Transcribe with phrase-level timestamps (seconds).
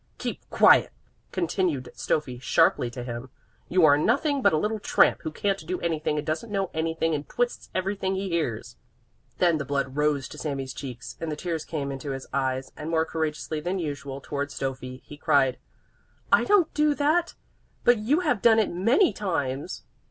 [0.17, 0.91] '""Keep quiet!"
[1.31, 3.29] continued Stöffi sharply to him.
[3.69, 7.13] "You are nothing but a little tramp, who can't do anything and doesn't know anything
[7.13, 8.77] and twists everything he hears."
[9.37, 12.89] Then the blood rose to Sami's cheeks and the tears came into his eyes and,
[12.89, 15.59] more courageously than usual towards Stöffi, he cried:
[16.31, 17.35] "I don't do that,
[17.83, 19.83] but you have done it many times!"